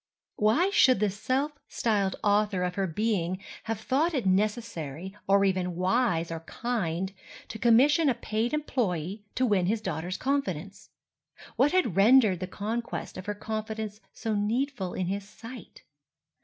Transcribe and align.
Why 0.37 0.71
should 0.71 0.99
the 0.99 1.11
self 1.11 1.51
styled 1.67 2.15
author 2.23 2.63
of 2.63 2.73
her 2.73 2.87
being 2.87 3.37
have 3.65 3.79
thought 3.79 4.15
it 4.15 4.25
necessary, 4.25 5.15
or 5.27 5.45
even 5.45 5.75
wise 5.75 6.31
or 6.31 6.39
kind, 6.39 7.13
to 7.49 7.59
commission 7.59 8.09
a 8.09 8.15
paid 8.15 8.51
employee 8.51 9.25
to 9.35 9.45
win 9.45 9.67
his 9.67 9.79
daughter's 9.79 10.17
confidence? 10.17 10.89
What 11.55 11.71
had 11.71 11.95
rendered 11.95 12.39
the 12.39 12.47
conquest 12.47 13.15
of 13.15 13.27
her 13.27 13.35
confidence 13.35 14.01
so 14.11 14.33
needful 14.33 14.95
in 14.95 15.05
his 15.05 15.29
sight? 15.29 15.83